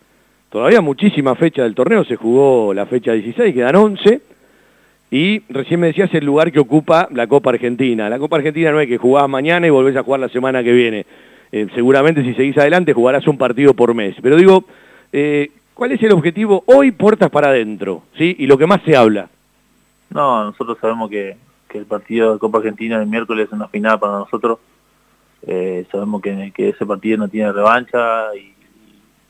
todavía 0.50 0.82
muchísimas 0.82 1.38
fechas 1.38 1.66
del 1.66 1.76
torneo, 1.76 2.04
se 2.06 2.16
jugó 2.16 2.74
la 2.74 2.86
fecha 2.86 3.12
16, 3.12 3.54
quedan 3.54 3.76
11, 3.76 4.22
y 5.12 5.40
recién 5.50 5.80
me 5.80 5.88
decías 5.88 6.14
el 6.14 6.26
lugar 6.26 6.52
que 6.52 6.60
ocupa 6.60 7.08
la 7.12 7.28
Copa 7.28 7.50
Argentina. 7.50 8.10
La 8.10 8.20
Copa 8.20 8.38
Argentina 8.38 8.72
no 8.72 8.80
es 8.80 8.88
que 8.88 8.98
jugás 8.98 9.28
mañana 9.28 9.66
y 9.66 9.72
volvés 9.72 9.96
a 9.96 10.04
jugar 10.04 10.20
la 10.20 10.30
semana 10.30 10.64
que 10.64 10.72
viene. 10.72 11.06
Eh, 11.52 11.68
seguramente 11.74 12.24
si 12.24 12.36
seguís 12.36 12.58
adelante 12.60 12.94
jugarás 12.94 13.28
un 13.28 13.38
partido 13.38 13.74
por 13.74 13.96
mes. 13.96 14.16
Pero 14.22 14.36
digo, 14.36 14.66
eh, 15.12 15.50
¿cuál 15.74 15.94
es 15.94 16.04
el 16.04 16.12
objetivo 16.12 16.64
hoy 16.68 16.92
puertas 16.92 17.32
para 17.32 17.48
adentro? 17.48 18.04
¿sí? 18.18 18.36
Y 18.38 18.46
lo 18.46 18.58
que 18.58 18.68
más 18.68 18.82
se 18.84 18.96
habla. 18.96 19.30
No, 20.12 20.46
nosotros 20.46 20.78
sabemos 20.80 21.10
que, 21.10 21.36
el 21.78 21.86
partido 21.86 22.34
de 22.34 22.40
Copa 22.40 22.58
Argentina 22.58 23.02
el 23.02 23.08
miércoles 23.08 23.48
es 23.48 23.54
una 23.54 23.68
final 23.68 24.00
para 24.00 24.14
nosotros. 24.14 24.60
Eh, 25.44 25.86
sabemos 25.92 26.22
que, 26.22 26.52
ese 26.58 26.86
partido 26.86 27.18
no 27.18 27.28
tiene 27.28 27.52
revancha 27.52 28.36
y, 28.36 28.54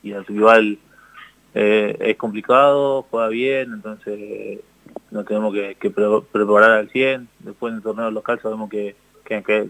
y 0.02 0.12
el 0.12 0.24
rival 0.24 0.78
es 1.52 2.16
complicado, 2.16 3.06
juega 3.10 3.28
bien, 3.28 3.72
entonces 3.72 4.60
nos 5.10 5.26
tenemos 5.26 5.52
que, 5.52 5.90
preparar 6.32 6.70
al 6.70 6.90
100, 6.90 7.28
después 7.40 7.72
en 7.72 7.78
el 7.78 7.82
torneo 7.82 8.10
local 8.10 8.40
sabemos 8.42 8.70
que, 8.70 8.96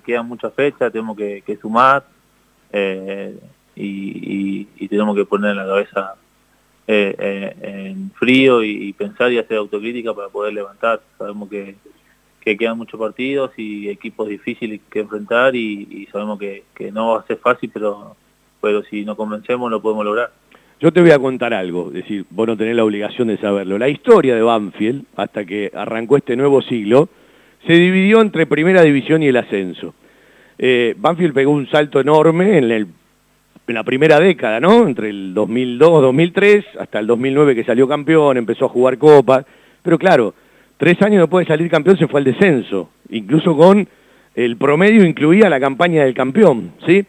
quedan 0.04 0.26
muchas 0.26 0.54
fechas, 0.54 0.92
tenemos 0.92 1.16
que, 1.16 1.58
sumar 1.60 2.04
eh, 2.72 3.38
y, 3.74 4.64
tenemos 4.88 5.14
que 5.14 5.24
poner 5.24 5.54
la 5.54 5.66
cabeza 5.66 6.14
eh, 6.86 7.14
eh, 7.18 7.56
en 7.90 8.10
frío 8.12 8.62
y, 8.62 8.92
pensar 8.92 9.32
y 9.32 9.38
hacer 9.38 9.58
autocrítica 9.58 10.14
para 10.14 10.28
poder 10.28 10.52
levantar. 10.52 11.00
Sabemos 11.16 11.48
que, 11.48 11.76
quedan 12.40 12.78
muchos 12.78 12.98
partidos 12.98 13.52
y 13.56 13.88
equipos 13.88 14.28
difíciles 14.28 14.80
que 14.90 15.00
enfrentar 15.00 15.54
y, 15.54 16.08
sabemos 16.10 16.38
que, 16.38 16.64
no 16.92 17.12
va 17.12 17.20
a 17.20 17.26
ser 17.26 17.36
fácil, 17.38 17.70
pero 17.72 18.16
pero 18.60 18.82
si 18.82 19.04
nos 19.04 19.16
convencemos 19.16 19.70
lo 19.70 19.80
podemos 19.80 20.04
lograr. 20.04 20.30
Yo 20.80 20.92
te 20.92 21.00
voy 21.00 21.10
a 21.10 21.18
contar 21.18 21.52
algo, 21.52 21.88
es 21.88 21.94
decir, 21.94 22.24
vos 22.30 22.46
no 22.46 22.56
tenés 22.56 22.76
la 22.76 22.84
obligación 22.84 23.28
de 23.28 23.38
saberlo. 23.38 23.78
La 23.78 23.88
historia 23.88 24.34
de 24.34 24.42
Banfield, 24.42 25.04
hasta 25.16 25.44
que 25.44 25.70
arrancó 25.74 26.16
este 26.16 26.36
nuevo 26.36 26.62
siglo, 26.62 27.08
se 27.66 27.74
dividió 27.74 28.22
entre 28.22 28.46
Primera 28.46 28.82
División 28.82 29.22
y 29.22 29.28
el 29.28 29.36
ascenso. 29.36 29.94
Eh, 30.58 30.94
Banfield 30.96 31.34
pegó 31.34 31.52
un 31.52 31.68
salto 31.68 32.00
enorme 32.00 32.58
en, 32.58 32.70
en, 32.70 32.94
la 33.66 33.84
primera 33.84 34.18
década, 34.18 34.58
¿no? 34.58 34.86
Entre 34.86 35.10
el 35.10 35.34
2002, 35.34 36.02
2003, 36.02 36.64
hasta 36.78 36.98
el 36.98 37.06
2009 37.06 37.54
que 37.54 37.64
salió 37.64 37.86
campeón, 37.86 38.36
empezó 38.36 38.64
a 38.64 38.70
jugar 38.70 38.98
copas, 38.98 39.44
pero 39.82 39.98
claro, 39.98 40.34
tres 40.80 41.00
años 41.02 41.20
después 41.20 41.46
de 41.46 41.52
salir 41.52 41.70
campeón 41.70 41.98
se 41.98 42.08
fue 42.08 42.20
al 42.20 42.24
descenso, 42.24 42.88
incluso 43.10 43.54
con 43.54 43.86
el 44.34 44.56
promedio 44.56 45.04
incluía 45.04 45.50
la 45.50 45.60
campaña 45.60 46.04
del 46.04 46.14
campeón, 46.14 46.72
¿sí? 46.86 47.04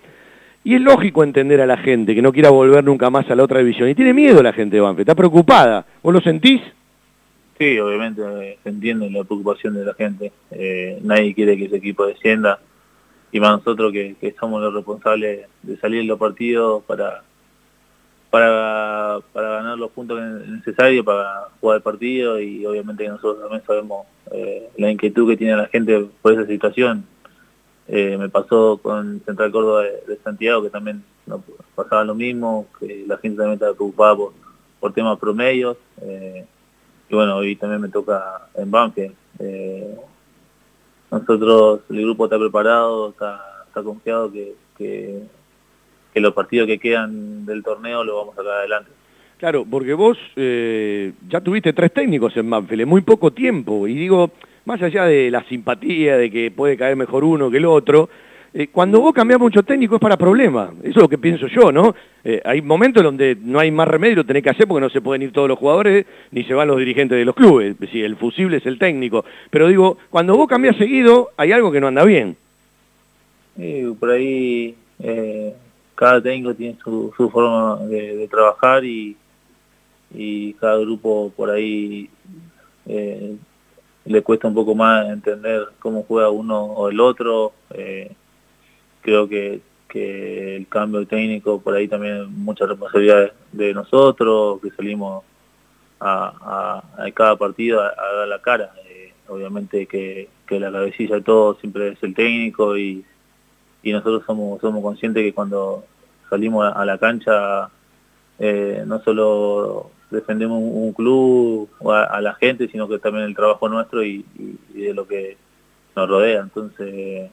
Y 0.66 0.75
es 0.75 0.82
lógico 0.82 1.24
entender 1.24 1.62
a 1.62 1.66
la 1.66 1.78
gente 1.78 2.13
que 2.13 2.22
no 2.22 2.34
quiera 2.34 2.50
volver 2.50 2.84
nunca 2.84 3.10
más 3.10 3.32
a 3.32 3.36
la 3.36 3.44
otra 3.44 3.60
división. 3.60 3.88
Y 3.88 3.96
tiene 3.96 4.13
miedo 4.13 4.44
la 4.44 4.51
gente 4.51 4.75
de 4.75 4.82
Banfield, 4.82 5.08
está 5.08 5.16
preocupada. 5.16 5.86
¿Vos 6.04 6.13
lo 6.13 6.20
sentís? 6.20 6.62
Sí, 7.58 7.80
obviamente 7.80 8.22
se 8.62 8.70
entiende 8.70 9.10
la 9.10 9.24
preocupación 9.24 9.74
de 9.75 9.86
la 9.86 9.94
gente. 9.94 10.34
Eh, 10.51 11.00
nadie 11.04 11.34
quiere 11.34 11.56
que 11.56 11.66
ese 11.66 11.78
equipo 11.78 12.06
descienda. 12.06 12.60
Y 13.32 13.40
más 13.40 13.51
nosotros 13.51 13.94
que, 13.94 14.36
somos 14.38 14.62
los 14.62 14.74
responsables 14.74 15.48
de 15.63 15.78
salir 15.78 16.01
en 16.01 16.08
los 16.08 16.20
partidos 16.20 16.84
para, 16.84 17.24
para, 18.31 19.19
para 19.33 19.50
ganar 19.50 19.77
los 19.77 19.91
puntos 19.91 20.19
necesarios 20.47 21.05
para 21.05 21.50
jugar 21.59 21.77
el 21.77 21.83
partido. 21.83 22.39
Y 22.39 22.65
obviamente 22.65 23.03
que 23.03 23.09
nosotros 23.09 23.41
también 23.41 23.61
sabemos 23.67 24.07
eh, 24.31 24.69
la 24.77 24.89
inquietud 24.89 25.29
que 25.29 25.38
tiene 25.38 25.55
la 25.57 25.67
gente 25.67 26.07
por 26.21 26.33
esa 26.33 26.47
situación 26.47 27.05
eh, 27.88 28.17
me 28.17 28.29
pasó 28.29 28.79
con 28.81 29.21
Central 29.25 29.51
Córdoba 29.51 29.83
de, 29.83 30.17
Santiago, 30.23 30.63
que 30.63 30.69
también 30.69 31.03
no, 31.25 31.43
pasaba 31.75 32.05
lo 32.05 32.15
mismo, 32.15 32.67
que 32.79 33.03
la 33.05 33.17
gente 33.17 33.38
también 33.38 33.55
estaba 33.55 33.73
preocupada 33.73 34.15
por, 34.79 34.93
temas 34.93 35.19
promedios. 35.19 35.77
Eh, 36.01 36.45
y 37.09 37.13
bueno, 37.13 37.35
hoy 37.35 37.57
también 37.57 37.81
me 37.81 37.89
toca 37.89 38.47
en 38.55 38.71
Banfield. 38.71 39.13
Nosotros, 41.11 41.81
el 41.89 42.01
grupo 42.03 42.23
está 42.25 42.39
preparado, 42.39 43.09
está, 43.09 43.41
confiado 43.83 44.31
que, 44.31 44.55
que, 44.77 45.21
los 46.20 46.34
partidos 46.34 46.68
que 46.68 46.80
quedan 46.80 47.46
del 47.46 47.63
torneo 47.63 48.03
lo 48.03 48.18
vamos 48.18 48.34
a 48.34 48.41
sacar 48.41 48.53
adelante. 48.53 48.91
Claro, 49.38 49.65
porque 49.70 49.94
vos 49.94 50.18
ya 50.36 51.41
tuviste 51.41 51.74
tres 51.74 51.91
técnicos 51.91 52.36
en 52.38 52.50
Banfield 52.50 52.82
en 52.82 52.89
muy 52.89 53.01
poco 53.01 53.32
tiempo, 53.32 53.88
y 53.88 53.96
digo, 53.96 54.30
más 54.65 54.82
allá 54.82 55.06
de 55.06 55.32
la 55.32 55.44
simpatía, 55.46 56.18
de 56.18 56.30
que 56.30 56.51
puede 56.51 56.77
caer 56.77 56.96
mejor 56.96 57.24
uno 57.24 57.50
que 57.50 57.58
el 57.58 57.65
otro, 57.65 58.10
eh, 58.53 58.68
cuando 58.68 59.00
vos 59.00 59.13
cambiás 59.13 59.39
mucho 59.39 59.63
técnico 59.63 59.96
es 59.96 60.01
para 60.01 60.18
problemas, 60.18 60.72
eso 60.82 60.89
es 60.89 60.96
lo 60.98 61.08
que 61.08 61.18
pienso 61.18 61.48
yo, 61.48 61.72
¿no? 61.72 61.96
Eh, 62.24 62.41
hay 62.44 62.62
momentos 62.62 63.01
donde 63.01 63.38
no 63.41 63.60
hay 63.60 63.72
más 63.72 63.88
remedio, 63.88 64.18
lo 64.18 64.25
tenés 64.25 64.44
que 64.44 64.50
hacer 64.50 64.68
porque 64.68 64.82
no 64.82 64.89
se 64.89 65.00
pueden 65.00 65.22
ir 65.22 65.32
todos 65.32 65.48
los 65.48 65.58
jugadores, 65.58 66.06
ni 66.32 66.44
se 66.44 66.53
van 66.53 66.68
los 66.68 66.77
dirigentes 66.77 67.18
de 67.18 67.24
los 67.24 67.34
clubes, 67.34 67.77
si 67.89 68.01
el 68.01 68.18
fusible 68.18 68.58
es 68.58 68.65
el 68.65 68.77
técnico, 68.77 69.24
pero 69.50 69.70
digo, 69.70 69.98
cuando 70.10 70.36
vos 70.36 70.50
cambiás 70.50 70.75
seguido, 70.75 71.30
hay 71.38 71.53
algo 71.53 71.72
que 71.72 71.80
no 71.80 71.88
anda 71.88 72.03
bien. 72.03 72.36
por 74.00 74.10
ahí 74.12 74.75
eh, 75.00 75.53
cada 76.01 76.20
técnico 76.20 76.55
tiene 76.55 76.75
su, 76.84 77.13
forma 77.31 77.77
de, 77.86 78.27
trabajar 78.27 78.84
y, 78.84 79.15
y 80.12 80.53
cada 80.55 80.79
grupo 80.79 81.31
por 81.38 81.51
ahí 81.51 82.10
le 84.05 84.24
cuesta 84.24 84.48
un 84.48 84.55
poco 84.55 84.74
más 84.74 85.08
entender 85.10 85.67
cómo 85.77 86.01
juega 86.01 86.31
uno 86.31 86.63
o 86.63 86.89
el 86.89 87.00
otro. 87.00 87.53
Eh, 87.70 88.12
creo 89.01 89.29
que, 89.29 89.62
que, 89.88 90.55
el 90.55 90.67
cambio 90.67 91.05
técnico 91.05 91.62
por 91.62 91.75
ahí 91.75 91.88
también 91.88 92.34
mucha 92.34 92.65
responsabilidad 92.65 93.31
de 93.51 93.72
nosotros, 93.75 94.60
que 94.60 94.72
salimos 94.72 95.24
a, 96.00 96.81
a, 96.98 97.12
cada 97.12 97.36
partido 97.36 97.79
a, 97.79 97.93
dar 97.93 98.27
la 98.27 98.41
cara. 98.41 98.72
Eh, 98.88 99.13
obviamente 99.27 99.86
que, 99.86 100.29
que, 100.48 100.60
la 100.60 100.72
cabecilla 100.72 101.18
de 101.18 101.22
todo 101.22 101.53
siempre 101.59 101.90
es 101.90 102.01
el 102.01 102.16
técnico 102.16 102.75
y, 102.75 103.05
y 103.83 103.91
nosotros 103.91 104.24
somos, 104.25 104.61
somos 104.61 104.81
conscientes 104.81 105.24
que 105.24 105.33
cuando 105.33 105.83
salimos 106.29 106.72
a, 106.74 106.85
la 106.85 106.98
cancha 106.98 107.70
eh, 108.39 108.83
no 108.85 109.01
solo 109.03 109.91
defendemos 110.09 110.59
un, 110.61 110.94
club 110.94 111.70
a, 111.89 112.20
la 112.22 112.33
gente, 112.35 112.67
sino 112.67 112.87
que 112.87 113.00
también 113.00 113.25
el 113.25 113.35
trabajo 113.35 113.70
nuestro 113.70 114.03
y, 114.03 114.25
de 114.74 114.94
lo 114.94 115.07
que 115.07 115.37
nos 115.96 116.09
rodea. 116.09 116.41
Entonces 116.41 117.29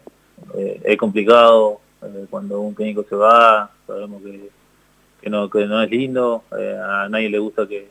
eh, 0.55 0.81
es 0.85 0.97
complicado 0.97 1.81
eh, 2.03 2.27
cuando 2.31 2.61
un 2.61 2.75
técnico 2.75 3.05
se 3.09 3.15
va, 3.15 3.71
sabemos 3.87 4.23
que, 4.23 4.51
que, 5.21 5.31
no, 5.31 5.49
que 5.51 5.67
no 5.67 5.83
es 5.83 5.91
lindo, 5.91 6.45
a 6.51 7.09
nadie 7.09 7.31
le 7.31 7.39
gusta 7.39 7.67
que, 7.67 7.89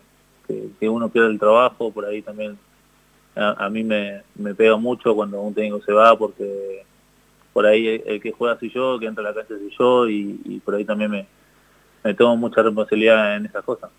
que, 0.80 0.90
uno 0.90 1.10
pierda 1.10 1.30
el 1.30 1.40
trabajo, 1.40 1.92
por 1.92 2.06
ahí 2.06 2.22
también 2.22 2.58
a, 3.36 3.70
mí 3.70 3.84
me, 3.84 4.24
me, 4.36 4.56
pega 4.56 4.78
mucho 4.78 5.14
cuando 5.14 5.42
un 5.42 5.54
técnico 5.54 5.82
se 5.82 5.94
va 5.94 6.18
porque 6.18 6.84
por 7.58 7.66
ahí 7.66 8.04
el, 8.06 8.22
que 8.22 8.32
juega 8.32 8.60
soy 8.60 8.70
yo, 8.70 9.00
que 9.00 9.08
entra 9.08 9.24
a 9.24 9.30
la 9.30 9.34
cancha 9.34 9.56
soy 9.58 9.74
yo 9.80 10.08
y, 10.08 10.40
y 10.46 10.60
por 10.60 10.76
ahí 10.76 10.86
también 10.86 11.10
me, 11.10 11.26
me 12.04 12.14
tomo 12.14 12.38
mucha 12.38 12.62
responsabilidad 12.62 13.36
en 13.36 13.48
esas 13.48 13.64
cosas. 13.64 13.90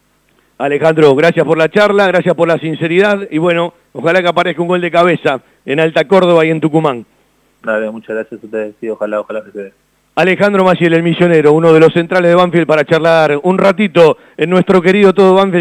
Alejandro, 0.59 1.13
gracias 1.17 1.45
por 1.45 1.59
la 1.59 1.69
charla, 1.69 2.07
gracias 2.07 2.37
por 2.37 2.47
la 2.47 2.57
sinceridad 2.59 3.27
y 3.29 3.39
bueno, 3.39 3.75
ojalá 3.93 4.23
que 4.23 4.29
aparezca 4.29 4.63
un 4.63 4.69
gol 4.69 4.81
de 4.81 4.93
cabeza 4.93 5.41
en 5.67 5.81
Alta 5.81 6.07
Córdoba 6.07 6.47
y 6.47 6.51
en 6.51 6.61
Tucumán. 6.61 7.05
Dale, 7.65 7.91
muchas 7.91 8.15
gracias 8.15 8.41
a 8.41 8.47
ustedes, 8.47 8.77
sí, 8.81 8.89
ojalá, 8.91 9.19
ojalá 9.19 9.43
que 9.43 9.51
se 9.51 9.59
dé. 9.59 9.73
Alejandro 10.15 10.63
Maciel, 10.63 10.95
el 10.95 11.03
misionero, 11.03 11.53
uno 11.53 11.73
de 11.73 11.81
los 11.81 11.93
centrales 11.93 12.31
de 12.31 12.37
Banfield 12.37 12.67
para 12.69 12.85
charlar 12.85 13.41
un 13.43 13.59
ratito 13.59 14.19
en 14.37 14.51
nuestro 14.51 14.81
querido 14.81 15.13
todo 15.13 15.35
Banfield. 15.35 15.57